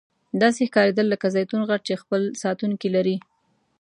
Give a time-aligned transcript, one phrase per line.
[0.41, 3.17] داسې ښکاریدل لکه زیتون غر چې خپل ساتونکي لري.